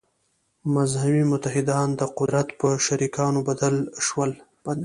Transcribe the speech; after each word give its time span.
«مذهبي 0.75 1.23
متحدان» 1.31 1.87
د 1.99 2.01
قدرت 2.17 2.47
په 2.59 2.67
شریکانو 2.85 3.39
بدل 3.49 3.75
شول. 4.05 4.31